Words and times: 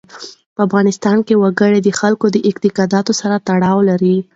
په 0.55 0.61
افغانستان 0.67 1.17
کې 1.27 1.33
وګړي 1.43 1.79
د 1.83 1.89
خلکو 1.99 2.25
د 2.31 2.37
اعتقاداتو 2.47 3.11
سره 3.21 3.35
تړاو 3.47 3.79
لري. 3.89 4.15